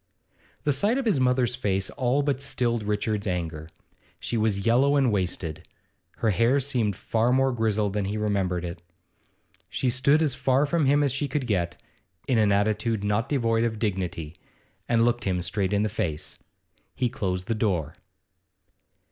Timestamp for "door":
17.53-17.93